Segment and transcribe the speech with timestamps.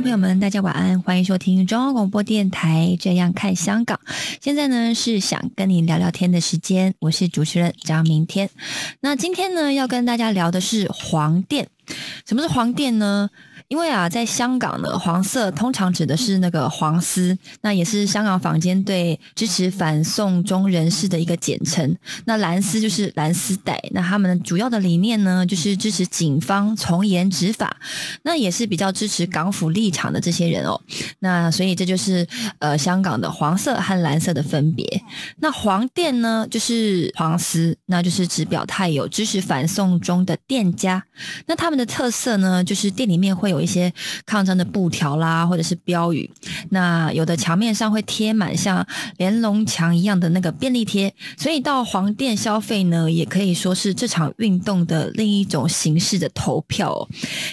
[0.00, 4.00] 朋友们，大家晚安，欢迎收听中央广播电台《这样看香港》。
[4.40, 8.48] 现在呢是想跟你聊聊天的时间，我是主持人张明天。
[9.00, 11.68] 那今天呢要跟大家聊的是黄店。
[12.26, 13.28] 什么是黄店呢？
[13.70, 21.96] 因为啊，在香港呢，黄色通常指的是那个黄丝，那也是香港坊间对支持反送中人士的一个简称。
[22.24, 27.76] 那蓝丝就是蓝丝带，那他们主要的理念呢，就是支持警方从严执法，
[28.24, 30.80] 那也是比较支持港府立场的这些人哦。
[31.20, 32.26] 那所以这就是
[32.58, 35.00] 呃香港的黄色和蓝色的分别。
[35.38, 41.04] 那黄店呢，就是黄丝，那就是指表态有支持反送中的店家。
[41.46, 43.92] 那他们的特色呢，就是店里面会有一些
[44.24, 46.30] 抗争的布条啦，或者是标语。
[46.70, 57.08] 那有的墙面上会贴满像连龙墙一样的那个便利贴，所以到黄店消费呢，也可以说是这场运动的另一种形式的投票、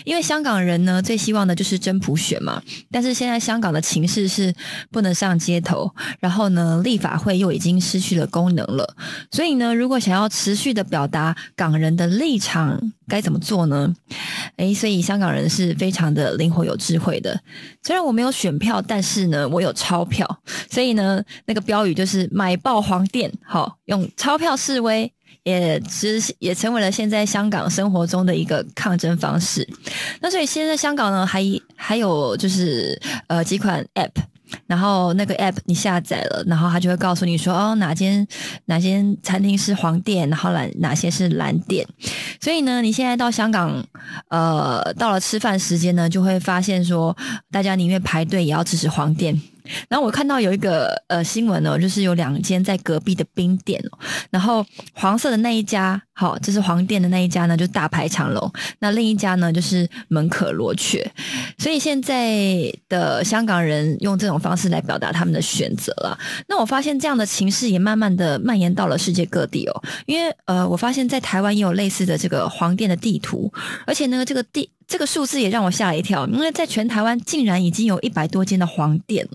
[0.05, 2.61] 因为香港人呢，最希望的就是真普选嘛。
[2.91, 4.53] 但是现在香港的情势是
[4.91, 8.95] 不能上街头，然后呢，立法会又已经失去了功能了。
[9.31, 13.93] 所以呢，如果想要持续的表达港人的立场，该怎么做呢？
[14.57, 17.39] 诶，所以香港人是非常的灵活有智慧的。
[17.83, 20.27] 虽然我没有选票，但是呢，我有钞票，
[20.69, 25.11] 所以呢，那个标语就是买爆黄店，好，用钞票示威。
[25.43, 29.65] 也其实也成为了现在香港生活中的一个抗争方式。
[30.19, 31.41] 那所以现在香港呢，还
[31.73, 34.11] 还有就是呃几款 App。
[34.65, 38.27] 然后那个 app 你下载了，然后它就会告诉你说，哦，哪间
[38.65, 41.85] 哪间餐厅是黄店，然后哪哪些是蓝店。
[42.39, 43.83] 所以呢，你现在到香港，
[44.29, 47.15] 呃，到了吃饭时间呢，就会发现说，
[47.51, 49.41] 大家宁愿排队也要支持黄店。
[49.89, 61.09] 然后我看到有一个呃新闻哦，就是有两间在隔壁的冰店哦，然后黄色的那一家，好，这是黄店的那一家呢，就大排长龙；那另一家呢，就是门可罗雀。
[61.57, 66.17] 所以现在的香港人用这种方式来表达他们的选择了。
[66.47, 73.51] 那我发现这样的情势也慢慢的蔓延到了世界各地哦，因为呃，我发现在台湾也有类似的这个黄店的地图，
[73.85, 74.69] 而且呢，这个地。
[74.87, 79.27] 这个数字也让我吓了一跳，因为在全台湾竟然已经有一百多间的黄店，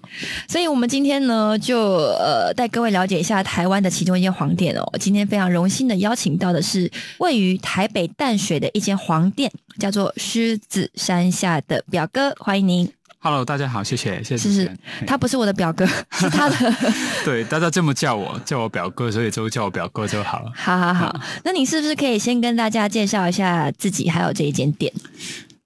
[0.48, 4.82] 所以我们今天呢就呃带各位了解一下台湾的其中一间黄店哦。
[4.98, 12.90] 今天非常荣幸的邀请到的是位于台北淡水的一间黄店，叫做狮子山下的表哥，欢迎您。
[13.24, 14.36] Hello，大家好，谢谢，谢谢。
[14.36, 16.74] 是是，他不是我的表哥， 是他的。
[17.24, 20.50] 对，大家这么叫我，叫我表哥，所以就叫我表哥就好了。
[20.56, 24.92] 好好好，那你是不是可以先跟大家介绍一下自己，还有这一间店？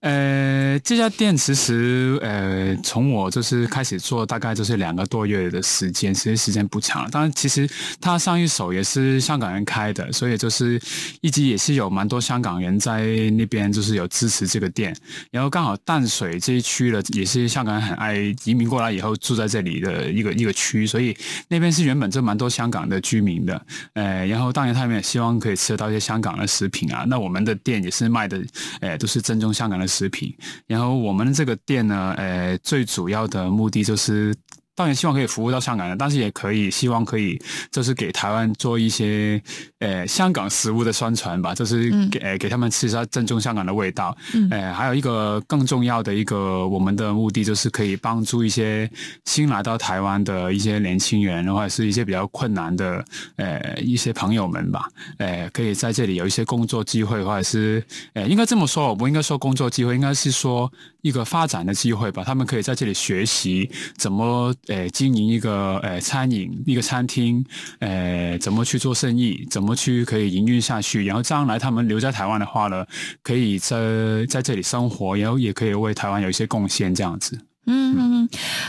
[0.01, 7.11] 呃，这家店其实呃，从我就是开始做，大概就是两个多月的时间，其实时间不长。
[7.11, 7.69] 当然，其实
[7.99, 10.81] 他上一手也是香港人开的，所以就是
[11.23, 14.95] 一直也是有蛮多香港人在那边，就是有支持这个店。
[15.31, 21.17] 然后刚好淡水这一区的也是香港人很爱移民过来以后住在这里的一个一个区，所以
[21.49, 23.61] 那边是原本就蛮多香港的居民的。
[23.95, 27.05] 呃，然后当然他们也希望可以吃得到一些香港的食品啊。
[27.09, 28.41] 那我们的店也是卖的，
[28.81, 29.86] 呃，都是正宗香港的。
[29.87, 30.35] 食品，
[30.67, 34.35] 然后我们这个店呢，呃，最主要的目的就是。
[34.77, 37.41] 当然希望可以服务到香港人，但是也可以希望可以
[37.73, 39.43] 就是给台湾做一些
[39.81, 41.91] 呃香港食物的宣传吧，就是
[42.39, 44.17] 给、他们吃一下正宗香港的味道。
[44.35, 48.89] 嗯、呃，还有一个更重要的一个我们的目的就是可以帮助一些
[49.25, 53.03] 新来到台湾的一些年轻人或者是一些比较困难的
[53.37, 54.87] 呃一些朋友们吧，
[55.17, 57.83] 呃，可以在这里有一些工作机会，或者是
[58.13, 60.71] 呃应该这么说，我不应该说工作机会，应该是说
[61.07, 62.23] 一个发展的机会吧。
[62.25, 64.53] 他们可以在这里学习怎么。
[64.69, 67.45] 呃，经营一个呃餐饮一个餐厅，
[67.79, 72.85] 呃，怎么去做生意，怎么去可以营运下去，然后将来他们留在台湾的话呢，
[73.23, 77.39] 可以在在这里生活，然后也可以为台湾有一些贡献，这样子。
[77.67, 78.29] 嗯嗯嗯，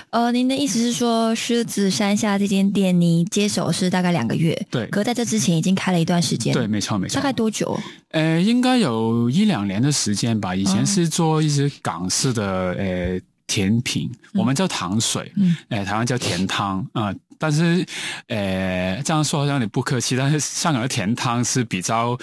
[0.09, 7.15] 呃，您的意思是说，狮子山下这间店你接手是大概两个月，对可在这之前已经开了一段时间，对，，没错没错。
[7.15, 7.79] 大概多久？
[8.11, 10.55] 呃，应该有一两年的时间吧。
[10.55, 17.85] 以前是做一些港式的呃甜品，我们叫糖水，嗯呃，台湾叫甜汤啊、但是，
[18.27, 22.17] 呃，这样说好像你不客气，但是香港的甜汤是比较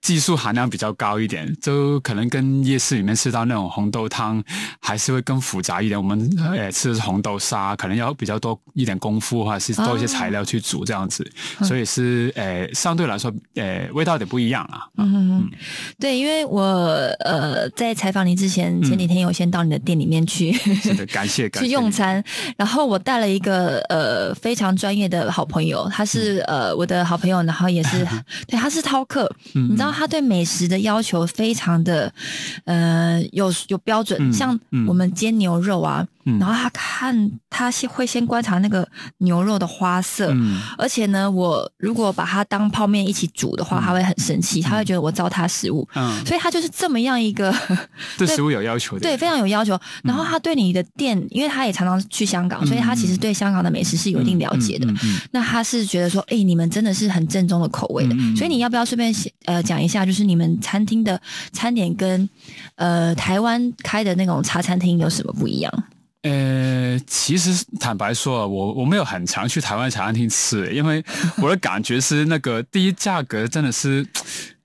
[0.00, 4.42] 技术含量比较高一点，就可能跟夜市里面吃到那种红豆汤
[4.80, 6.00] 还是会更复杂一点。
[6.00, 11.28] 我们呃吃的是红豆沙，可能要比较多一点功夫，或者是多一些材料去煮这样子，
[11.62, 14.88] 所以是呃相对来说呃味道有点不一样啦。
[14.96, 15.50] 嗯嗯，
[15.98, 16.62] 对，因为我
[17.24, 20.52] 呃在采访你之前，前几天有先到你的店里面去。
[20.52, 22.22] 是的，感谢 感谢去用餐，
[22.56, 28.06] 然后我带了一个呃非常专业的好朋友，他是、嗯呃我的好朋友，然后也是
[28.46, 32.12] 对他是饕客，嗯你知道他对美食的要求非常的
[32.64, 34.86] 呃有有标准，嗯像嗯。
[34.86, 38.86] 我们煎牛肉啊，嗯然后他看他先会先观察那个
[39.18, 47.54] 牛肉的花色，嗯而且呢，我如果把它当泡面一起煮的话，他会很生气，他会觉得我糟蹋食物，嗯，所以他就是这么样一个。
[48.18, 49.78] 对食物有要求的，对，非常有要求。
[50.02, 54.86] 然后他对你的店，因为他也常常去香港，所以他其实对香港的美食是有一定了解的。
[55.30, 58.14] 那他是觉得说，哎、你们真的是很正宗的口味的。
[58.36, 59.14] 所以你要不要顺便
[59.46, 61.20] 呃讲一下，就是你们餐厅的
[61.52, 62.28] 餐点跟
[62.76, 65.72] 呃台湾开的那种茶餐厅有什么不一样？
[66.22, 71.04] 呃，其实坦白说啊，我我没有很常去台湾茶餐厅吃，因为
[71.38, 74.06] 我的感觉是那个第一价格真的是。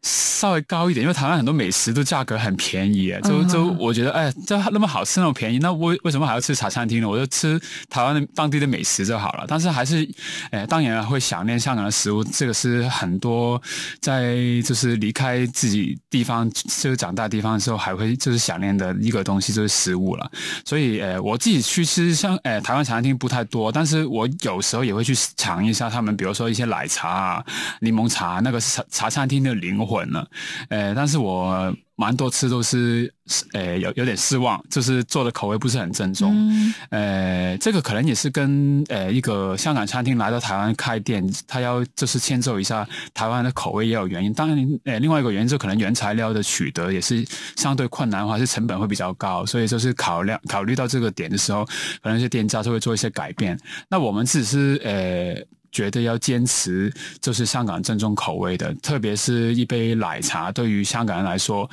[0.03, 7.07] 稍微高一点，因为台湾很多美食都价格很便宜，就嗯就我觉得，哎，这那么好吃那么便宜，那为为什么还要吃茶餐厅呢？
[7.07, 7.57] 我就吃
[7.89, 9.45] 台湾的当地的美食就好了。
[9.47, 10.07] 但是还是，
[10.51, 13.61] 哎，当然会想念香港的食物，这个是很多
[14.01, 14.35] 在
[14.65, 20.29] 就是离开自己地方就是长大地方的时候，还会就是想念的一个东西就是食物了。
[20.65, 27.45] 所以，呃，我自己去吃像呃台湾茶餐厅不太多，但是我有时候也会去尝一下他们，比如说一些奶茶啊、
[27.79, 30.27] 柠檬茶，那个茶茶餐厅的灵魂了。
[30.69, 33.13] 呃，但是我蛮多次都是
[33.53, 36.33] 呃有有点失望，就是做的口味不是很正宗。
[36.33, 44.33] 嗯呃，这个可能也是跟呃一个香港餐厅来到台湾开店，他要就是迁就一下台湾的口味也有原因。
[44.33, 47.23] 当然，呃，另外一个原因就可能原材料的取得也是
[47.55, 51.63] 相对困难的话，是成本会比较高，所以就是考量考虑到这个点的时候，
[52.01, 53.57] 可能一些店家就会做一些改变。
[53.87, 55.45] 那我们只是呃。
[55.73, 61.69] 觉得要坚持就是香港正宗口味的，特别是一杯奶茶，对于香港人来说，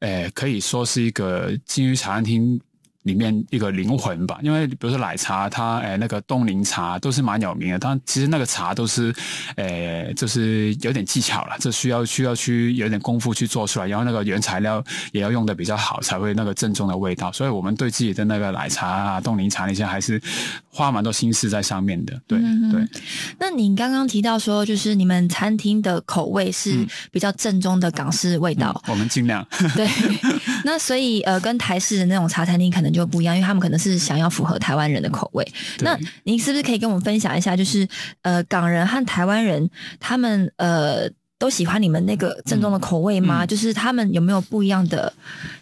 [0.00, 2.58] 呃，可以说是一个金鱼茶餐厅
[3.02, 4.38] 里面一个灵魂吧。
[4.42, 9.14] 因为比如说奶茶，它呃那个冻柠茶都是蛮有名的，但其实那个茶都是
[9.56, 14.82] 呃就是有点技巧了，这需要需要去有点功夫去做出来，然后那个原材料
[15.12, 17.30] 也要用的比较好，才会那个正宗的味道。
[17.32, 20.20] 所以我们对自己的那个奶茶啊、冻柠茶那些还是
[20.70, 22.20] 花蛮多心思在上面的。
[22.26, 22.86] 对、嗯对。
[23.38, 29.46] 那你刚刚提到说，就是你们餐厅的口味是嗯比较正宗的港式味道，我们尽量。
[29.74, 29.88] 对。
[30.64, 35.46] 那所以呃，跟台式的那种茶餐厅可能就不一样，因为他们可能是想要符合台湾人的口味。
[35.80, 37.88] 那您是不是可以跟我们分享一下，就是
[38.22, 41.10] 呃，港人和台湾人他们呃。
[41.38, 43.44] 都喜欢你们那个正宗的口味吗？
[43.44, 45.12] 嗯就是他们有没有不一样的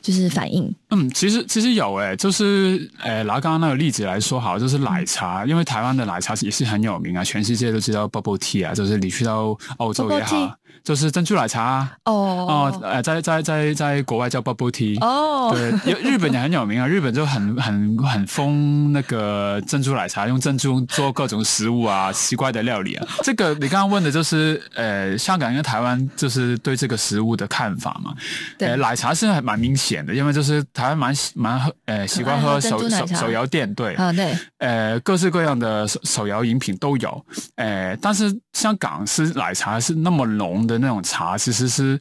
[0.03, 0.77] 就是反应？
[0.91, 10.53] 嗯，其实其实有诶、就是呃，拿刚刚那个例子来说好，就是奶茶，因为台湾的奶茶也是很有名啊，全世界都知道 bubble tea 啊，就是你去到欧洲也好，
[10.83, 14.99] 就是珍珠奶茶啊哦哦，呃，在在在在国外叫 bubble tea。
[15.01, 23.07] 哦，对，日本也很有名啊，日本就很很很疯那个珍珠奶茶，用珍珠做各种食物啊，奇怪的料理啊。
[23.23, 28.15] 这个你刚刚问的就是呃，香港跟台湾就是对这个食物的看法嘛。
[28.59, 33.95] 对呃，奶茶是还蛮明显的，因为就是台湾蛮喜蛮喝呃喜欢喝手手手摇店对。
[33.97, 42.01] 啊，对，呃，各式各样的手手摇饮品都有，呃，但是像港式奶茶是那么浓的那种茶，其实是，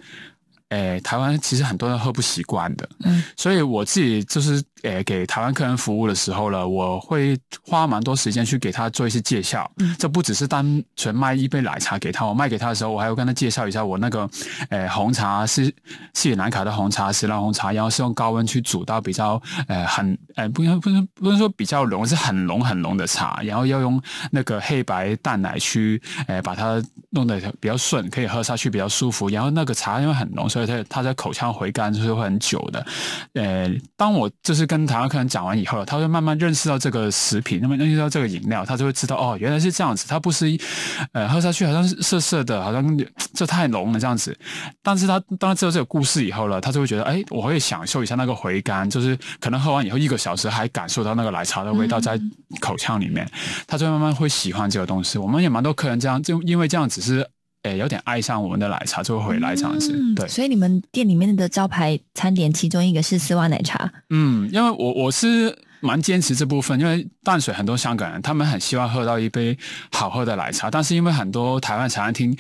[0.70, 9.96] 呃，台湾其实很多人喝不习惯的，嗯，所以我自己就是，呃，给台湾客人服务的时候呢，我会花蛮多时间去给他做一些介绍，嗯。
[9.98, 14.30] 这不只是单纯卖一杯奶茶给他，我卖给他的时候，我还要跟他介绍一下我那个，
[14.70, 15.66] 呃，红茶是
[16.14, 29.30] 是里兰卡的红茶，石兰红茶，然后是用高温去煮到比较，呃，很，呃，不能不能不能说比较浓，是很浓很浓的茶，然后要用那个黑白淡奶去，呃，把它弄得比较顺，可以喝下去比较舒服。
[29.30, 32.86] 然后那个茶因为很浓，所以它它在口腔回甘就是会很久的。
[33.34, 40.58] 呃，当我就是跟台湾客人讲完以后，他会慢慢认识到这个食品，那么认识到这个饮料，他就会知道哦，原来是这样子，它不是
[41.12, 42.98] 呃喝下去好像是涩涩的，好像
[43.34, 44.38] 这太浓了这样子。
[44.82, 52.16] 但是他当他知道这个故事以后了，他就会觉得，哎，我会享受一下那个回甘，就是可能喝完以后一个小小时还感受到那个奶茶的味道在
[52.62, 53.28] 口腔里面，
[53.66, 55.18] 他就慢慢会喜欢这个东西。
[55.18, 57.28] 我们也蛮多客人这样，就因为这样只是
[57.64, 59.92] 诶有点爱上我们的奶茶，就会回来这样子。
[59.94, 69.58] 嗯对，所以你们店里面的招牌餐点其中一个是丝袜奶茶，嗯，因为我我是蛮坚持这部分，因为淡水很多香港人他们很希望喝到一杯
[69.92, 72.38] 好喝的奶茶，但是因为很多台湾茶餐厅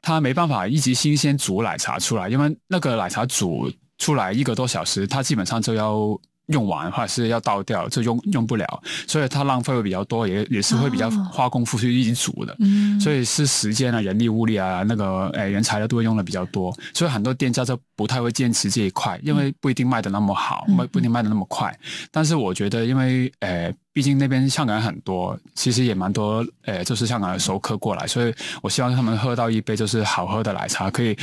[0.00, 6.18] 他没办法一直新鲜煮奶茶出来，因为那个奶茶煮出来一个多小时，它基本上就要。
[6.48, 8.66] 用完或者是要倒掉，就用用不了，
[9.06, 12.56] 所以它浪费会比较多，也也是会比较哦花功夫去一直煮的。
[12.60, 21.72] 嗯所以是时间啊、人力物力啊、那个诶原材料都会用的比较多，所以很多店家就不太会坚持这一块，因为不一定卖的那么好，不一定卖的那么快。
[22.10, 31.18] 但是我觉得，因为诶，毕竟那边香港人很多，其实也蛮多诶，就是香港的熟客过来，所以我希望他们喝到一杯就是好喝的奶茶，可以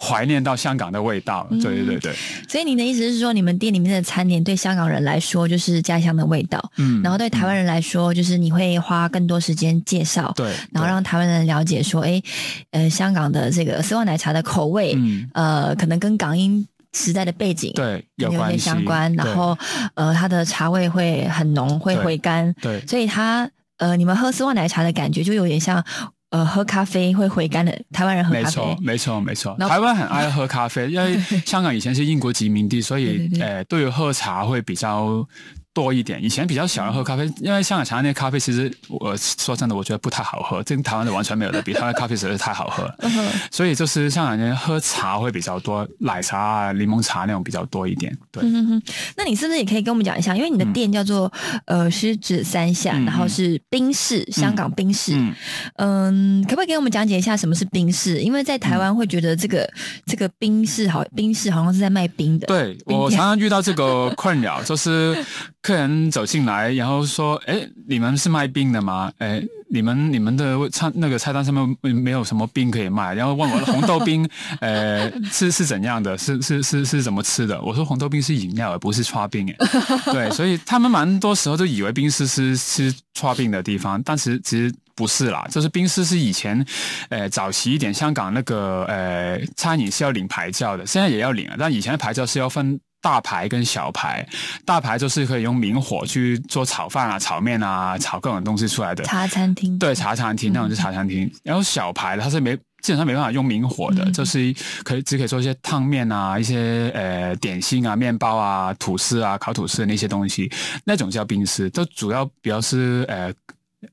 [0.00, 1.44] 怀念到香港的味道。
[1.50, 1.60] 嗯。
[1.60, 1.98] 对对对。
[1.98, 2.14] 对，
[2.48, 12.22] 所以您的意思是说，你们店里面的餐点对香港人来说就是家乡的味道，嗯然后对台湾人来说，就是你会花更多时间介绍，对，然后让台湾人了解说，哎，
[12.70, 15.28] 呃，香港的这个丝袜奶茶的口味，嗯。
[15.34, 19.56] 呃，可能跟港英时代的背景对有一些有关系相关，然对后
[19.94, 25.82] 呃，它的茶味会很浓，会回甘，对所以它呃，你们喝丝袜奶茶的感觉就有点像
[26.30, 29.56] 呃喝咖啡会回甘的台湾人喝咖啡没错，，没错，没错。
[29.68, 35.26] 台湾很爱喝咖啡，因为 香港以前是英国殖民地，所以呃，对于喝茶会比较
[35.72, 36.22] 多一点。
[36.22, 42.94] 以前比较喜欢喝咖啡，因为香港茶那些咖啡，其实我说真的，我觉得不太好喝，跟台湾的完全没有的比，台湾咖啡实在是太好喝了。
[43.00, 43.12] 嗯
[43.50, 48.16] 所以就是香港人喝茶会比较多，奶茶啊、柠檬茶那种比较多一点。
[48.30, 48.82] 对，嗯哼哼，
[49.16, 50.34] 那你是不是也可以跟我们讲一下？
[50.34, 51.30] 因为你的店叫做、
[51.66, 55.12] 呃狮子山下，嗯然后是冰室，香港冰室。
[55.14, 55.34] 嗯
[55.76, 58.20] 嗯，可不可以给我们讲解一下什么是冰室？
[58.20, 59.68] 因为在台湾会觉得这个、
[60.06, 62.46] 这个冰室好，冰室好像是在卖冰的。
[62.46, 65.16] 对我常常遇到这个困扰，就是
[65.62, 69.12] 客人走进来，然后说：“哎，你们是卖冰的吗？
[69.18, 69.40] 哎，
[69.70, 74.28] 你们你们的菜那个菜单上面没没有什么冰可以卖？”然后问我红豆冰，
[74.60, 76.18] 呃，是是怎样的？
[76.18, 77.62] 是是是是怎么吃的？
[77.62, 79.48] 我说红豆冰是饮料，而不是刷冰。
[79.50, 79.56] 哎，
[80.12, 84.72] 对，所以他们蛮多时候都以为冰室是是刷冰的地方，但是其实。
[84.94, 86.64] 不是啦，就是冰室是以前，
[87.08, 94.26] 呃，早期一点香港那个呃餐饮是要领牌照的，现在也要领了，但以前的牌照是要分大排跟小排，
[94.64, 99.78] 大排就是可以用明火去做炒饭啊、炒面啊、炒各种东西出来的，茶餐厅。
[99.78, 104.38] 对，茶餐厅那种是茶餐厅，然后小排的它是没基本上没办法用明火的，嗯就是
[104.84, 110.50] 可以只可以做一些烫面啊、一些呃点心啊、面包啊、吐司啊、烤吐司的那些东西，
[110.84, 113.32] 那种叫冰室，就主要比较是呃。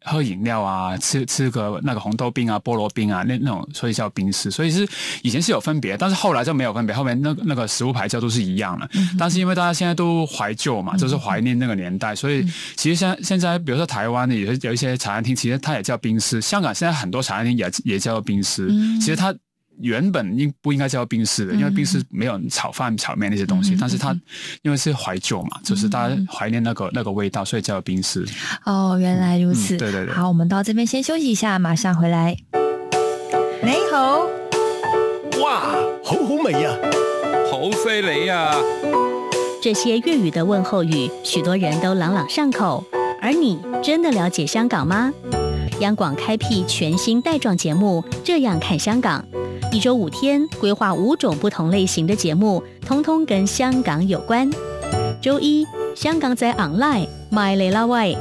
[0.04, 4.52] 喝饮料啊，吃吃个那个红豆冰啊、菠萝冰啊，那那种，所以叫冰室。
[4.52, 4.88] 所以是
[5.24, 8.90] 以前是有分别，但是后来就没有分别，后面那个那个食物牌照都是一样的。
[9.18, 16.40] 但是因为大家现在都怀旧嘛，就是怀念那个年代，所以其实现在现在，比如说台湾的有有一些茶餐厅，其实它也叫冰室。
[16.42, 18.70] 香港现在很多茶餐厅也也叫冰室。
[19.00, 19.34] 其实它
[19.82, 24.18] 原本应不应该叫冰室的，因为冰室没有炒饭、炒面那些东西，但是它
[24.62, 28.26] 因为是怀旧嘛，就是大家怀念那个那个味道，所以叫冰室。
[28.66, 29.76] 哦，原来如此。
[29.76, 32.36] 嗯对对对好，我们到这边先休息一下，马上回来。
[33.62, 34.20] 你好，
[35.42, 35.62] 哇，
[36.04, 36.76] 好好味啊！
[37.52, 38.56] 好犀利呀！
[39.62, 42.84] 这些粤语的问候语，许多人都朗朗上口。
[43.22, 45.12] 而你真的了解香港吗？
[45.82, 49.26] 央广开辟全新带状节目《这样看香港》，
[49.72, 54.50] 一周五天，规划五种不同类型的节目，通通跟香港有关。
[55.22, 55.64] 周一，
[55.96, 58.18] 香港在 online My l e l a Way，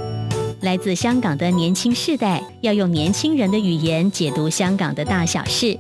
[0.61, 5.79] 来自香港的年轻世代要用年轻人的语言解读香港的大小事。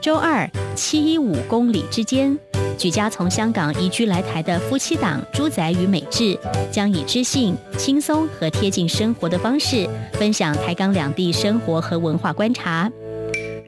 [0.00, 2.38] 周二，七一五公里之间。
[2.78, 6.38] 举家从香港移居来台的夫妻档朱仔与美智，
[6.70, 12.90] 将以知性、轻松和贴近生活的方式，分享台港两地生活和文化观察。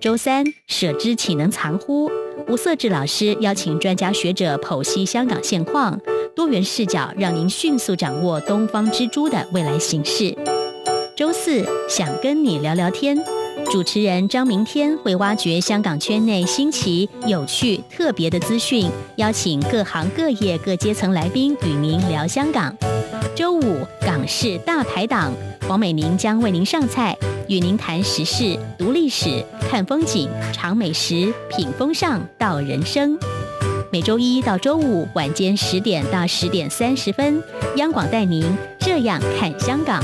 [0.01, 2.09] 周三，舍之岂能藏乎？
[2.47, 5.99] 吴色志老师邀请专家学者剖析香港现况，
[6.37, 10.37] 多元视角让您迅速掌握东方之珠的未来形势。
[11.17, 13.19] 周四，想跟你聊聊天。
[13.73, 22.75] 主持人张明天会挖掘香港圈内新奇、有趣、特别的资讯，邀请各行各业各阶层来宾与您聊香港。
[23.35, 25.33] 周五港式大排档，
[25.69, 27.17] 王美玲将为您上菜，
[27.49, 33.19] 与您谈时事、读历史、看风景、尝美食、品风尚到人生。
[33.91, 37.43] 每周一到周五晚间十点到十点三十分，
[37.77, 38.45] 央广带您
[38.79, 40.03] 这样看香港。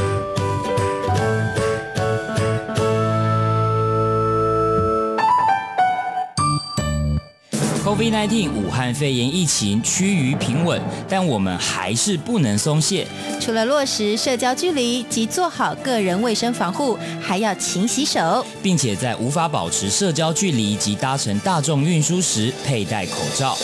[7.95, 13.07] COVID-19 武汉肺炎疫情趋于平稳，但我们还是不能松懈。
[13.41, 23.57] 除了落实社交距离及做好个人卫生防护，还要勤洗手，并且在无法保持社交距离及搭乘大众运输时佩戴口罩。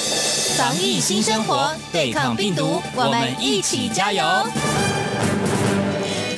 [0.56, 4.22] 防疫新生活，对抗病毒，我们一起加油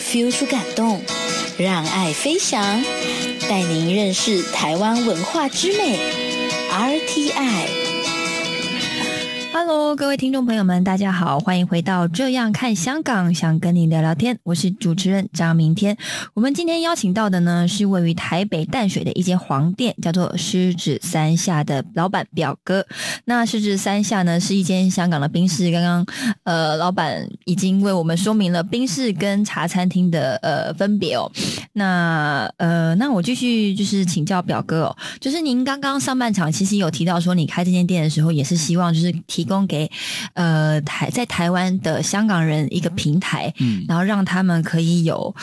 [0.00, 1.02] ！feel 出感动，
[1.58, 2.82] 让爱飞翔，
[3.50, 5.99] 带您认识台湾文化之美。
[6.72, 7.81] RTI。
[9.64, 14.37] Hello，各位听众朋友们，大家好，欢迎回到《这样看香港》，想跟你聊聊天。
[14.42, 15.97] 我是主持人张明天。
[16.35, 22.85] 我们今天邀请到的呢，是位于台北淡水的一间黄店，叫做狮子山下的老板表哥。
[23.26, 25.71] 那狮子山下呢，是一间香港的冰室。
[25.71, 26.04] 刚刚
[26.42, 31.31] 呃，老板已经为我们说明了冰室跟茶餐厅的呃分别哦。
[31.75, 39.42] 那呃，那我继续就是请教表哥哦，就是您刚刚上半场其实有提到说，你开这间店的时候也是希望就是提。
[39.42, 39.90] 提供给
[40.32, 45.35] 呃台在台湾的香港人一个平台，嗯，然后让他们可以有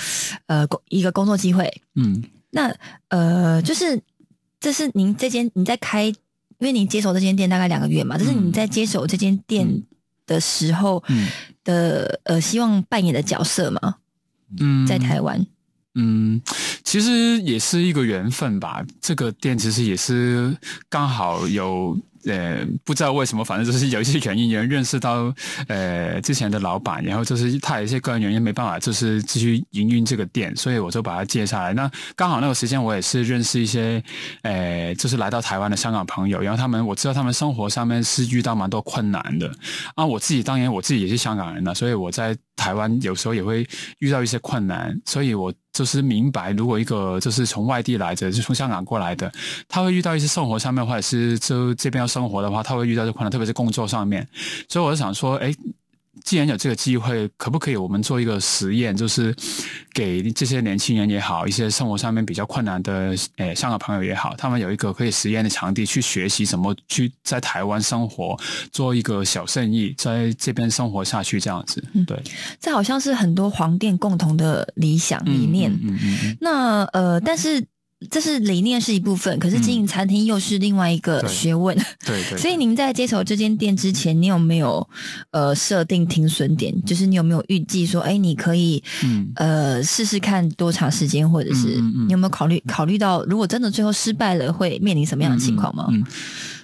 [0.47, 2.73] 呃工一个工作机会，嗯，那
[3.09, 4.01] 呃就是
[4.59, 6.15] 这是您这间你在开，因
[6.61, 9.83] 为您接手这间店大概两个月嘛，这是你在接手这间店
[10.25, 11.03] 的时候
[11.63, 13.97] 的呃希望扮演的角色吗？
[14.59, 15.45] 嗯，在台湾，
[15.93, 16.41] 嗯，
[16.83, 18.83] 其实也是一个缘分吧。
[18.99, 20.57] 这个店其实也是
[20.89, 21.95] 刚好有。
[22.25, 25.33] 呃，不知道为什么，反正就是有一些原因，有人认识到
[25.67, 31.73] 呃之前的老板，然后就是他有一些个人原因没办法，就是继续营运这个店，所以我就把他接下来。
[31.73, 34.03] 那刚好那个时间，我也是认识一些
[34.41, 39.49] 呃，就是来到台湾的香港朋友，然后他们我知道他们生活上面是遇到蛮多困难的
[39.95, 40.05] 啊。
[40.05, 43.65] 我自己当然我自己也是香港人了，所以我在台湾有时候也会
[43.99, 45.53] 遇到一些困难，所以我。
[45.71, 49.31] 就是明白，如果一个就是从外地来的，就从香港过来的，
[49.69, 54.27] 他会遇到一些生活上面，或者是就这边要生活的话，他会遇到这困难，特别是工作上面。
[54.67, 55.55] 所以我就想说，哎。
[56.29, 59.35] 既然有这个机会，可不可以我们做一个实验，就是
[59.91, 68.39] 给这些年轻人也好，一些生活上面比较困难的诶香港朋友也好，他们有一个可以实验的场地，去学习怎么去在台湾生活，
[68.71, 71.83] 做一个小生意，在这边生活下去这样子。
[72.05, 72.21] 对，
[72.61, 75.71] 这好像是很多黄店共同的理想理念。
[75.81, 76.37] 嗯嗯。
[76.39, 77.65] 那呃，但是。
[78.09, 81.75] 这是理念是一部分，可是经营餐厅又是另外一个学问。
[82.05, 82.37] 对 对。
[82.37, 84.87] 所以您在接手这间店之前，你有没有
[85.31, 86.73] 呃设定停损点？
[86.85, 88.81] 就是你有没有预计说，哎，你可以
[89.35, 95.89] 呃试试看多长时间，或者是你有没有考虑考虑到，如果真的最后失败了，会面临什么样的情况吗？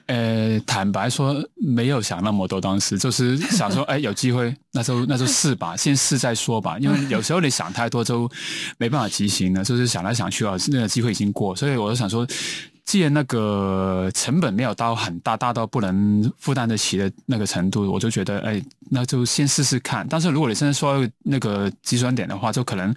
[0.08, 6.78] 呃，坦白说，没有想那么多，当时就是想说，哎，有机会，那就那就试吧，先试再说吧。
[6.80, 8.30] 因为有时候你想太多，就
[8.78, 9.64] 没办法执行了。
[9.64, 12.28] 就是想来想去啊，那个机会已经过，所以我就想说，
[12.86, 20.06] 既然那个成本没有到很大，大到不能负担得起的那个程度，我就觉得，哎，那就先试试看。
[20.10, 22.94] 但是如果你现在说那个计算点的话，就可能。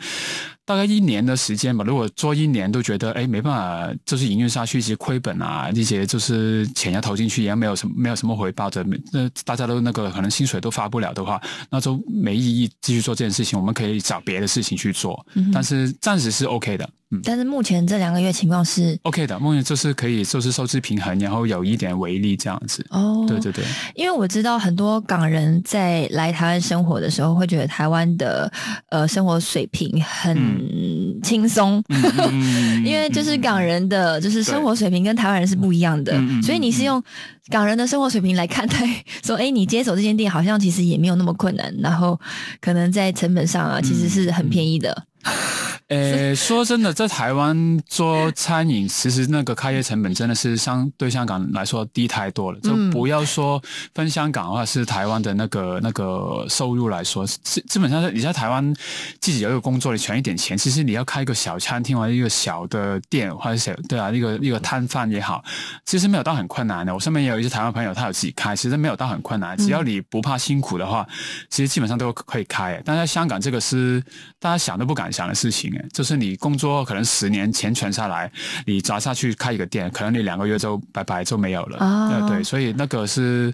[0.68, 1.82] 大概一年的时间吧。
[1.82, 13.58] 如果做一年都觉得哎没办法，就是营运下去，一些亏本啊，一些就是钱要投进去，也没有什么没有什么回报的，那大家都那个可能薪水都发不了的话，那就没意义继续做这件事情。
[13.58, 15.24] 我们可以找别的事情去做，
[15.54, 16.86] 但是暂时是 OK 的。
[17.10, 22.84] 嗯，但是目前这两个月情况是 OK 的，目前就是可以就是收支平衡，然后有一点微利这样子。
[22.90, 28.52] 哦，对对对，因为我知道很多港人在来台湾生活的时候，会觉得台湾的
[28.90, 30.36] 呃生活水平很。
[30.38, 31.82] 嗯，轻松，
[32.84, 37.02] 因为就是港人的就是生活水平跟台湾人是不一样的，所以你是用
[37.50, 42.18] 港人的生活水平来看待，说哎，你接手这间店好像其实也没有那么困难，然后
[42.60, 45.07] 可能在成本上啊，其实是很便宜的。
[45.88, 52.60] 呃，说真的，在台湾做餐饮，其实那个开业成本真的是相对香港来说低太多了。
[52.60, 53.62] 就不要说
[53.94, 58.74] 分香港的话，是台湾的那个那个收入来说，基基本上你在台湾
[59.18, 65.42] 自己有一个工作，你存一点钱，其实你要开一个小餐厅或者一个小的店，或者小对啊，一个一个摊贩也好，
[65.86, 66.92] 其实没有到很困难的。
[66.92, 69.56] 我身边也有一些台湾朋友，他有自己开，其实没有到很困难。
[69.56, 71.06] 只要你不怕辛苦的话，
[71.48, 72.78] 其实基本上都可以开。
[72.84, 74.04] 但在香港，这个是
[74.38, 75.72] 大家想都不敢想的事情。
[75.92, 78.30] 就是你工作可能十年钱存下来，
[78.66, 81.78] 你砸下去开一个店，可能你两个月就拜拜就没有了。
[82.10, 83.52] 对对，所以那个是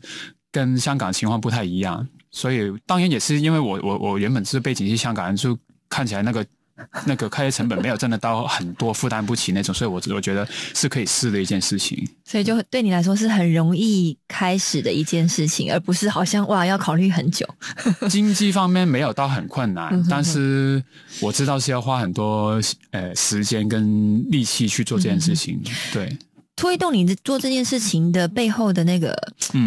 [0.52, 2.06] 跟香港情况不太一样。
[2.30, 6.44] 所以当然也是因为我我我原本是背景是香港人，就看起来那个。
[7.06, 12.06] 那个开业成本没有真的到很多负担不起那种，所以我我觉得是可以试的一件事情。
[12.24, 17.48] 所以就对你来说是很容易开始的一件事情，而不是好像哇要考虑很久。
[18.10, 20.82] 经济方面没有到很困难，但是
[21.20, 22.60] 我知道是要花很多
[22.90, 25.62] 呃时间跟力气去做这件事情。
[25.92, 26.16] 对。
[26.56, 29.12] 推动你做这件事情的背后的那个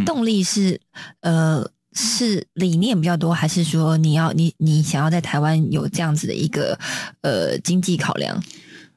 [0.05, 0.79] 动力是，
[1.19, 1.61] 呃，
[1.97, 6.77] 是理念比较多，还是说你要你你想要在台湾有这样子的一个
[7.21, 8.39] 呃经济考量？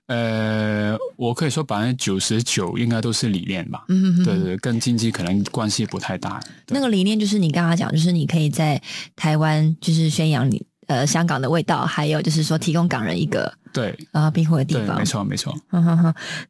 [0.07, 3.85] 呃，我可以说百分之九十九应该都是理念吧。
[3.89, 6.43] 嗯，对对，跟经济可能关系不太大。
[6.67, 8.83] 那个理念就是你刚刚讲，就是你可以在
[9.17, 14.99] 台湾就是宣扬你呃香港的味道，还有就是说提供港人一个对啊庇护的地方。
[14.99, 15.55] 没错没错。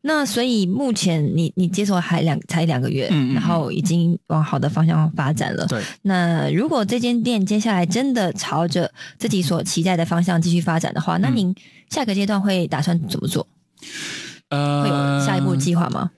[0.03, 5.67] 那所以目前你你接手还两才两个月，然后已经往好的方向发展了。
[5.67, 5.83] 对。
[6.03, 11.55] 那如果这间店接下来真的朝着自己所期待的方向继续发展的话，那您
[11.89, 13.47] 下个阶段会打算怎么做？
[14.49, 16.11] 呃，会有下一步计划吗？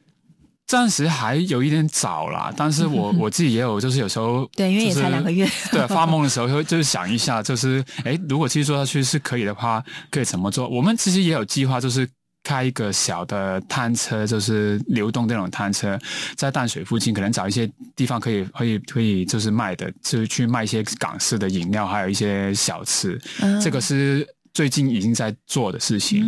[0.67, 10.67] 暂时还有一点早啦，但是我我自己也有，就是有时候对，因为也才两个月， 对，发梦的时候会就是想一下，就是哎，如果继续做下去是可以的话，可以怎么做？
[10.69, 12.09] 我们其实也有计划，就是
[12.43, 15.99] 开一个小的摊车，就是流动这种摊车，
[16.37, 23.21] 在淡水附近，可能找一些地方可以可以可以就是卖的，就是去卖一些港式的饮料，还有一些小吃，
[23.63, 24.27] 这个是。
[24.55, 26.25] 最近已经在做的事情，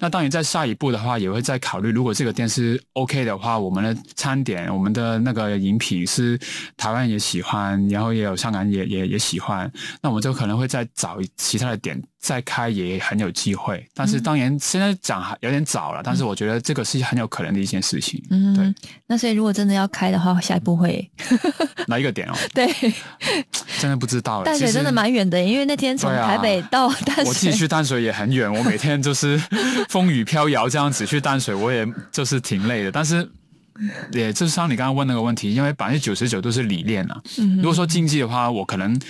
[0.00, 6.38] 那当然在下一步的话，也会再考虑，如果这个店是 OK 的话，我们的餐点、我们的那个饮品是
[6.76, 9.70] 台湾也喜欢，然后也有香港也也也喜欢，
[10.02, 12.02] 那我们就可能会再找其他的点。
[12.20, 16.02] 再开也很有机会，但是当然现在讲还有点早了。
[16.02, 18.20] 但是我觉得这个是很有可能的一件事情。
[18.28, 18.74] 嗯，对。
[19.06, 21.08] 那所以如果真的要开的话，下一步会
[21.86, 22.34] 哪一个点哦？
[22.52, 22.68] 对，
[23.78, 24.42] 真的不知道。
[24.42, 28.52] 淡水真的蛮远的，因为那天从台北到淡水，我自己去淡水也很远。
[28.52, 29.40] 我每天就是
[29.88, 32.90] 风雨飘摇这样子去淡水，我也就是挺累的。
[32.90, 33.28] 但是。
[34.10, 37.16] 也就是像你刚刚问那个问题，因为百分之九十九都是理念啊。
[37.58, 39.00] 如果说经济的话，我可能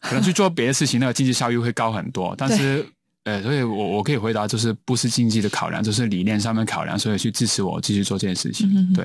[0.00, 2.34] 可能去做别的事情，那个经济效益会高很多。
[2.36, 2.84] 但是。
[3.26, 8.70] 呃，所以我我可以回答，就是不是经济的考量，就是理念上面考量，所以去支持我继续做这件事情。
[8.94, 9.04] 对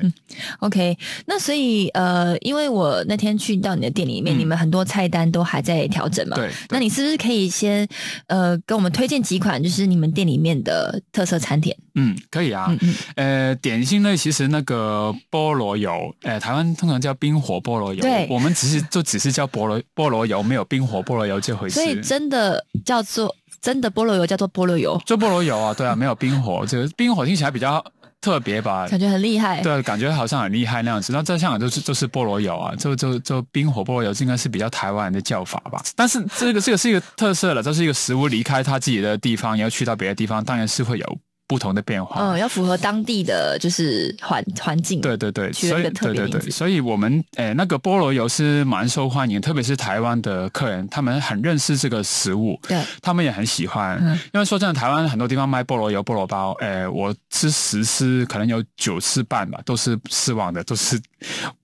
[0.60, 6.36] ，OK，那所以呃，因为我那天去到你的店里面，你们很多菜单都还在调整嘛。
[6.36, 7.88] 对，那你是不是可以先
[8.28, 11.76] 呃，给我们推荐几款，就是你们店里面的特色餐点？
[11.96, 12.68] 嗯，可以啊。
[12.70, 12.96] 嗯嗯。
[13.16, 21.74] 呃，点心类其实那个菠萝油，呃，台湾通常叫冰火菠萝油，对，我们只是就只是叫菠萝菠萝油，没有冰火菠萝油这回事。
[21.74, 23.36] 所以真的叫做。
[23.62, 27.84] 真的菠萝油叫做菠萝油，就菠萝油啊，对啊，没有冰火，这个 冰火听起来比较
[28.20, 28.88] 特别吧？
[28.88, 31.14] 感觉很厉害，对，感觉好像很厉害那样子。
[31.14, 35.84] 那在香港就是就是菠萝油啊，就就就冰火菠萝油，应该是比较台湾人的叫法吧？
[35.96, 41.18] 但是这个这个是一个特色了，这是一个食物离开它自己的地方，要去到别的地方，当然是会有。
[41.52, 54.02] 不同的变化，嗯，要符合当地的就是环环境，对对对，所以对对对，所以我们诶那个菠萝油是蛮受欢迎，特别是台湾的客人，他们很认识这个食物，对，他们也很喜欢。
[54.34, 60.98] 因为说真的，台湾很多地方卖菠萝油、菠萝包，诶，我吃十次可能有九次半吧，都是失望的，都是。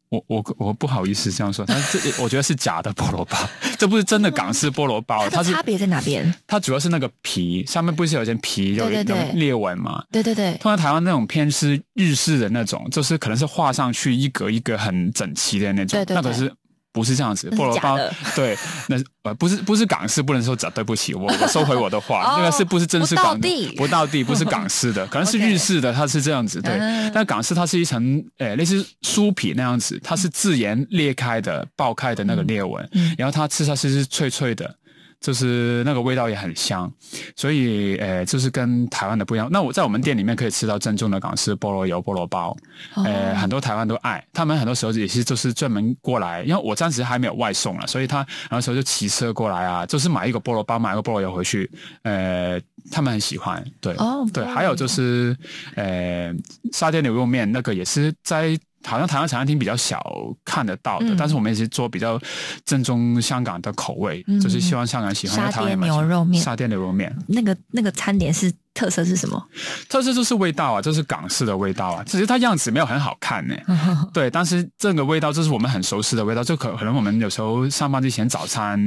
[0.10, 3.38] 我我我不好意思这样说，但是这我觉得是假的菠萝包，
[3.78, 5.30] 这不是真的港式菠萝包。
[5.30, 6.34] 它是差别在哪边？
[6.46, 10.04] 它主要是那个皮上面不是有件皮有有裂纹吗？
[10.12, 10.54] 对对对。
[10.62, 16.52] 通常台湾那种偏是日式的那种，就是可能是画上去一格一格很整齐的那种，那个是。
[16.98, 17.96] 不是这样子，菠萝包
[18.36, 18.58] 对，
[18.88, 23.72] 那呃不是不是港式，不能说假，对不起，我我收回我的话，那个是不是真是港地？
[23.78, 26.74] 不到地，不是港式的， 可能是日式的，它是这样子，对。
[27.14, 34.76] 但港式它是一层，诶，类似酥皮那样子，它是自然裂开的、爆开的那个裂纹，然后它吃下去是脆脆的。
[35.20, 36.92] 就是那个味道也很香，
[37.36, 39.50] 所以呃，就是跟台湾的不一样。
[39.52, 42.56] 那我在我们店里面可以吃到正宗的港式菠萝油菠萝包，
[42.96, 48.18] 呃，很多台湾都爱，他们很多时候也是就是专门过来，因为我暂时还没有外送了，所以他
[48.50, 51.70] 然后时候就骑车过来啊，就是买一个菠萝包，买一个菠萝油回去，
[52.04, 53.96] 呃，他们很喜欢，对，
[54.32, 55.36] 对，还有就是
[55.76, 56.34] 呃，
[56.72, 58.58] 沙爹牛肉面那个也是在。
[58.88, 60.02] 好像台湾茶餐厅比较小
[60.46, 62.20] 看得到的，但是我们也是做比较
[62.66, 65.52] 正宗香港的口味，就是希望香港人喜欢。
[65.52, 68.52] 沙爹牛肉面，沙爹牛肉面，那个那个餐点是。
[68.78, 69.44] 特色是什么？
[69.90, 72.04] 特色就是味道啊，就是港式的味道啊。
[72.04, 73.56] 只是它样子没有很好看呢。
[74.14, 76.44] 对，但是这个味道就是我们很熟悉的味道。
[76.44, 78.80] 就可可能我们有时候上班之前早餐，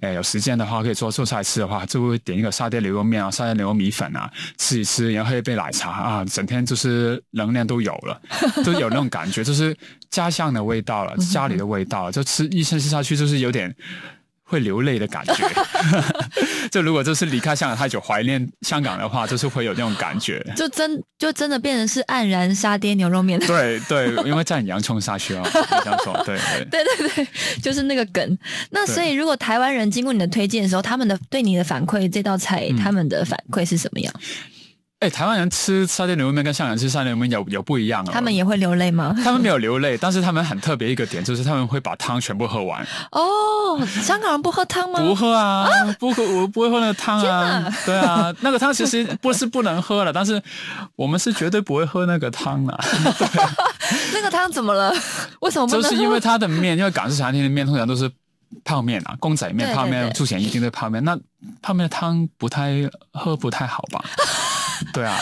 [0.00, 8.20] 诶有时间的话可以做做菜吃的话，就会点一个沙爹牛肉面啊，沙爹牛肉米粉啊，吃一吃，然后喝一杯奶茶啊，整天就是能量都有了，
[8.64, 9.76] 就有那种感觉，就是
[10.08, 13.74] 家乡的味道了，家里的味道，就吃一吃下去就是有点。
[14.52, 15.48] 会流泪的感觉，
[16.70, 20.44] 就如果就是离开香港太久，怀念香港的话，就是会有那种感觉。
[20.54, 23.40] 就真就真的变成是黯然沙爹牛肉面。
[23.40, 25.40] 对对，因为蘸洋葱下去哦，
[25.82, 26.38] 这样说，对
[26.70, 27.28] 对 对对对，
[27.62, 28.38] 就是那个梗。
[28.68, 34.12] 那所以，如果台湾人经过你的推荐的时候，他们的对你的反馈，这道菜他们的反馈是什么样？
[35.02, 38.10] 哎，台湾人吃沙爹牛肉面跟香港人吃沙爹牛肉面有有不一样哦。
[38.12, 39.12] 他们也会流泪吗？
[39.24, 42.86] 他们没有流泪，但是他们很特别一个点，就是他们会把汤全部喝完。
[43.10, 45.00] 哦，香港人不喝汤吗？
[45.00, 47.68] 不喝啊，不喝，我不会喝那个汤啊。
[47.84, 50.40] 对啊，那个汤其实不是不能喝了，但是
[50.94, 52.78] 我们是绝对不会喝那个汤的。
[54.14, 54.94] 那个汤怎么了？
[55.40, 55.66] 为什么？
[55.66, 58.08] 就是因为它的面，因为港式茶餐厅的面通常都是
[58.62, 61.18] 泡面啊，公仔面、泡面、出钱一定对泡面，那
[61.60, 64.04] 泡面的汤不太喝不太好吧？
[64.92, 65.16] 对啊，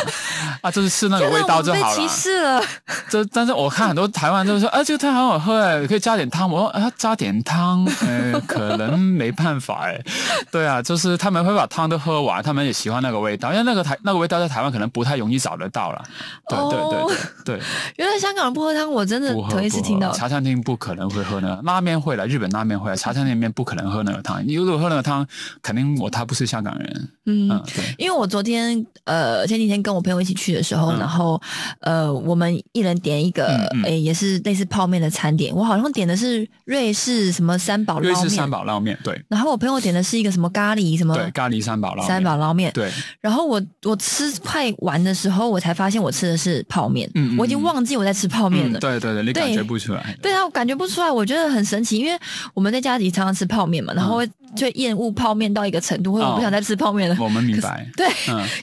[0.62, 1.96] 啊，就是吃那个味道就好了。
[1.96, 2.62] 歧视了。
[3.08, 6.50] 这，但是我看很多台湾都说，啊，这个汤很好喝哎，可以加点汤。
[6.50, 10.00] 我说啊，加点汤，哎，可能没办法哎。
[10.50, 16.02] 对啊，就是他们会把汤都喝完，他们也喜欢那个味道，因为那个台那个味道在台湾可能不太容易找得到了。
[16.48, 17.60] 对对对对对。
[17.96, 20.10] 原来香港人不喝汤，我真的头一次听到。
[20.12, 24.42] 茶餐厅不可能会喝那个拉面会了，日本拉面会，茶餐厅里面不可能喝那个汤。
[24.46, 25.26] 你如果喝那个汤，
[25.62, 27.08] 肯定我他不是香港人。
[27.26, 29.49] 嗯，对，因为我昨天呃。
[29.50, 31.40] 前几天跟我朋友一起去的时候，然后
[31.80, 33.46] 呃，我们一人点一个，
[33.84, 35.52] 哎，也是类似泡面的餐点。
[35.54, 39.20] 我好像点的是瑞士什么三宝瑞士三宝捞面，对。
[39.28, 42.88] 然后我朋友点的是一个什么咖喱什么，对，咖喱三宝捞三宝捞面，对。
[43.20, 48.78] 然后我我吃快完的时候，我才发现我吃的是泡面，嗯，我已经忘记我在吃泡面了。
[48.78, 50.16] 对对对，你感觉不出来。
[50.22, 52.16] 对啊，我感觉不出来，我觉得很神奇，因为
[52.54, 57.16] 我们在家里常常吃泡面嘛，然后就厌恶泡面到一个程度，或者我不想再吃泡面了。
[57.18, 57.86] 我们明白。
[57.96, 58.08] 对，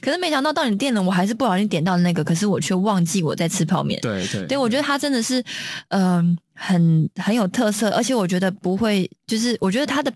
[0.00, 4.00] 可是没想到到你店了，我还是不小心点到那个，可是我却忘记我在吃泡面。
[4.00, 5.44] 对对，对我觉得它真的是，
[5.88, 10.12] 嗯，很很有特色，而且我觉得不会，就是我觉得它的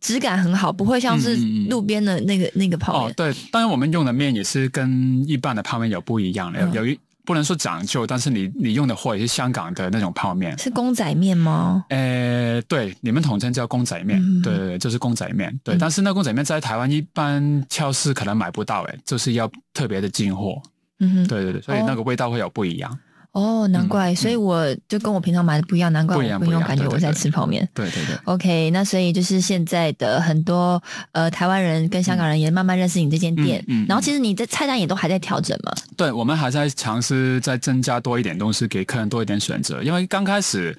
[0.00, 1.36] 质感很好，不会像是
[1.68, 3.10] 路边的那个那个泡面。
[3.10, 6.98] 哦，对，当然我们用的面也是跟一般的泡面有不一样的，有一。
[7.24, 11.84] 不能说讲究，但是你你用的货也是香港的那种泡面，是公仔面吗？
[11.88, 15.76] 呃，对，你们统称叫公仔面，对对对，就是公仔面，对。
[15.78, 20.60] 但是那公仔面在台湾一般超市可能买不到，哎，就是要特别的进货，
[21.00, 22.98] 嗯哼，对对对，所以那个味道会有不一样。
[23.34, 27.68] 哦，难怪，所以我就跟我平常买的不一样，难怪我不用感觉我在吃泡面。
[27.74, 28.16] 对对对。
[28.26, 35.72] OK，那所以就是现在的很多呃台湾人跟香港人也慢慢认识你这间店，然后其实你的菜单也都还在调整嘛。
[35.96, 40.76] 对，我们还在尝试再增加多一点东西，给客人多一点选择，因为刚开始，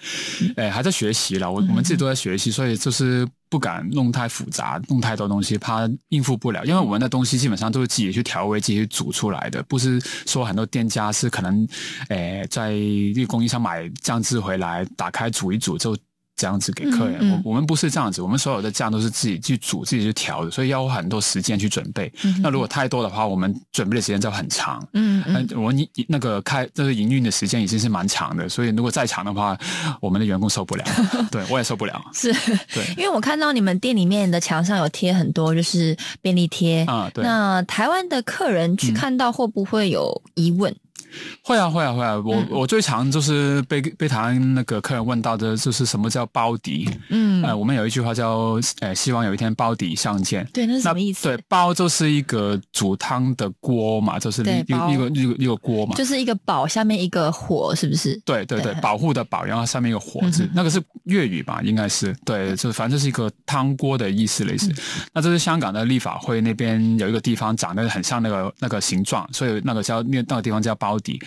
[0.55, 3.27] 哎，还在学习了，我我们自己都在学习，所以就是。
[3.49, 6.65] 不敢弄太复杂，弄太多东西，怕应付不了。
[6.65, 11.67] 因为我们的东西基本上都是自己去调味、自己去煮出来的，不是说很多店家是可能，
[12.09, 15.95] 诶，在一个供应商买酱汁回来，打开煮一煮就。
[16.35, 22.11] 这样子给客人，我我们不是这样子，我们所有的酱都是自己去煮、自己去调的，所以要花很多时间去准备。
[22.41, 24.85] 那如果太多的话，我们准备的时间就很长。
[24.93, 29.57] 嗯嗯，我你那个开就是营运的时间已经是蛮长的，所以如果再长的话，
[30.01, 30.83] 我们的员工受不了，
[31.31, 32.03] 对我也受不了。
[32.13, 32.33] 是，
[32.73, 37.23] 对，因为我看到你们店里面的墙上有贴很多就是便利贴啊，对。
[37.23, 40.75] 那台湾的客人去看到会不会有疑问？
[41.41, 42.15] 会啊会啊会啊！
[42.25, 46.89] 我我最常就是被被台湾那个客人问到的，就是什么叫包底？
[47.09, 50.45] 嗯，呃，我们有一句话叫“呃，希望有一天包底相见”。
[50.51, 51.23] 对，那是什么意思？
[51.23, 58.19] 对，包就是一个煮汤的锅嘛，就是一一个一个一个锅嘛，就是一个宝下面一个火，是不是？
[58.25, 61.61] 对对对，保护的保，然后上面一个火字，那个是粤语吧？
[61.63, 64.73] 应该是对，就反正就是一个汤锅的意思类似。
[65.13, 70.95] 那这是香港的立法会那边有一个地方长得很像那个那个形状，所以那个叫那那个地方叫包。
[71.05, 71.21] 底，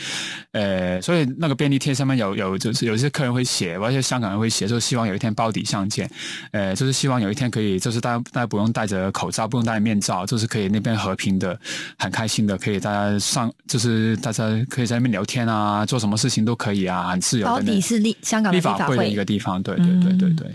[0.51, 6.11] 呃，所以那个便利贴上面有有就是有一些客人会写，而且香港人会写，就是希望有一天包底相见，
[6.51, 11.59] 呃，就是希望有一天可以，就是大家大家不用戴着口罩，不用戴面罩，就是可以那边和平的、
[11.99, 17.47] 很开心的，可以大家上，就是大家可以在那边聊天啊，做什么事情都可以啊，很自由。
[17.47, 20.51] 包底是立香港立法会的一个地方，对对对对对，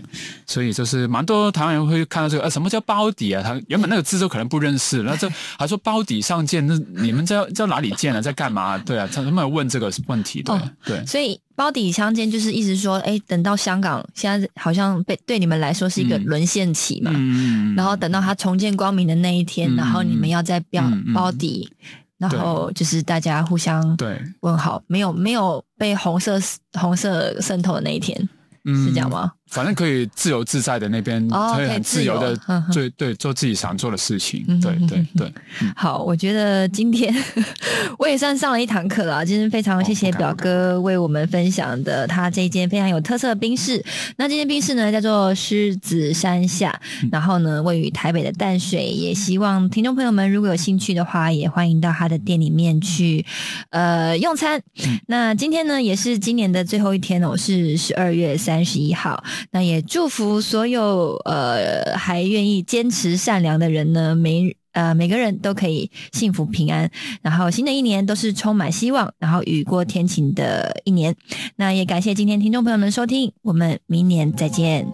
[0.46, 3.42] 所以就是蛮多台湾人会看到这个，呃，什么叫包底啊？
[3.42, 5.26] 他原本那个字都可能不认识，那这
[5.58, 8.76] 还说包底上见，那你们在在哪里见啊，在干嘛？
[8.78, 9.08] 对啊。
[9.22, 17.12] 他们有问这个问题，对对，所以包底相间就是意思说，哎，等到香港现在好像被对你们来说是一个沦陷期嘛，
[17.76, 20.82] 然后等到它重见光明的那一天，然后你们要再标
[21.14, 21.68] 包底，
[22.18, 24.20] 然后就是大家互相对。
[24.40, 26.40] 问好，没有没有被红色
[26.72, 28.16] 红色渗透的那一天，
[28.64, 29.32] 是这样吗？
[29.54, 32.36] 反正可以自由自在的那边，可以很自由的，
[32.72, 34.44] 对对，做自己想做的事情。
[34.60, 35.32] 对对对。
[35.76, 37.14] 好，我觉得今天
[37.96, 39.24] 我也算上了一堂课了。
[39.24, 43.80] 今天非常谢谢表哥为我们分享的他这一间非常有特色的冰室。
[44.16, 46.76] 那这间冰室呢，叫做狮子山下，
[47.12, 48.84] 然后呢，位于台北的淡水。
[48.84, 53.24] 也希望听众朋友们如果有兴趣的话，也欢迎到他的店里面去
[53.70, 54.60] 呃用餐。
[55.06, 59.22] 那今天呢，也是今年的最后一天哦，是十二月三十一号。
[59.50, 66.90] 那也祝福所有呃还愿意坚持善良的人呢每呃每个人都可以幸福平安。
[67.22, 71.14] 然后新的一年都是充满希望然后雨过天晴的一年。
[71.56, 74.92] 那也感谢今天听众朋友们收听我们明年再见。